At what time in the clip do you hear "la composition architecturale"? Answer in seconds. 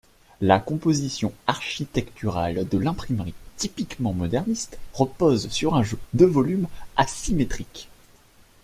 0.41-2.67